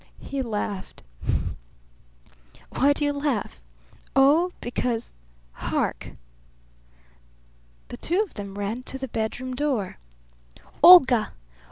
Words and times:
He 0.23 0.41
laughed. 0.41 1.03
"Why 2.71 2.91
do 2.91 3.05
you 3.05 3.13
laugh?" 3.13 3.61
"Oh, 4.15 4.51
because 4.59 5.13
Hark!" 5.51 6.13
The 7.89 7.97
two 7.97 8.19
of 8.23 8.33
them 8.33 8.57
ran 8.57 8.81
to 8.81 8.97
the 8.97 9.07
bedroom 9.07 9.55
door. 9.55 9.99
"Olga! 10.81 11.33